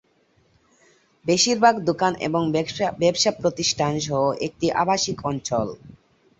[1.25, 2.41] বেশিরভাগ দোকান এবং
[3.01, 5.67] ব্যবসা প্রতিষ্ঠান সহ একটি আবাসিক অঞ্চল।